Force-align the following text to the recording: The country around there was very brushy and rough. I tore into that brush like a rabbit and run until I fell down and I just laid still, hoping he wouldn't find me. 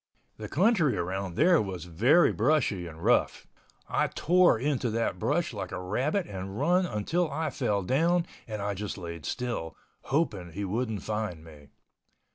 The 0.37 0.49
country 0.49 0.97
around 0.97 1.35
there 1.35 1.61
was 1.61 1.83
very 1.85 2.33
brushy 2.33 2.87
and 2.87 3.03
rough. 3.03 3.45
I 3.87 4.07
tore 4.07 4.57
into 4.57 4.89
that 4.89 5.19
brush 5.19 5.53
like 5.53 5.71
a 5.71 5.79
rabbit 5.79 6.25
and 6.25 6.57
run 6.59 6.87
until 6.87 7.29
I 7.29 7.51
fell 7.51 7.83
down 7.83 8.25
and 8.47 8.63
I 8.63 8.73
just 8.73 8.97
laid 8.97 9.27
still, 9.27 9.75
hoping 10.05 10.53
he 10.53 10.65
wouldn't 10.65 11.03
find 11.03 11.43
me. 11.43 11.67